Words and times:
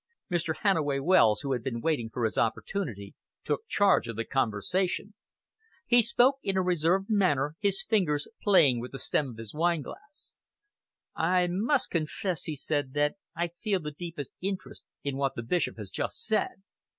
Mr. 0.31 0.55
Hannaway 0.63 0.97
Wells, 0.97 1.41
who 1.41 1.51
had 1.51 1.61
been 1.63 1.79
waiting 1.79 2.09
for 2.09 2.23
his 2.23 2.35
opportunity, 2.35 3.13
took 3.43 3.67
charge 3.67 4.07
of 4.07 4.15
the 4.15 4.25
conversation. 4.25 5.13
He 5.85 6.01
spoke 6.01 6.37
in 6.41 6.57
a 6.57 6.61
reserved 6.63 7.07
manner, 7.07 7.55
his 7.59 7.83
fingers 7.83 8.27
playing 8.41 8.79
with 8.79 8.93
the 8.93 8.97
stem 8.97 9.29
of 9.29 9.37
his 9.37 9.53
wineglass. 9.53 10.37
"I 11.15 11.45
must 11.45 11.91
confess," 11.91 12.45
he 12.45 12.55
said, 12.55 12.93
"that 12.93 13.13
I 13.35 13.49
feel 13.49 13.79
the 13.79 13.91
deepest 13.91 14.31
interest 14.41 14.85
in 15.03 15.17
what 15.17 15.35
the 15.35 15.43
Bishop 15.43 15.77
has 15.77 15.91
just 15.91 16.25
said. 16.25 16.63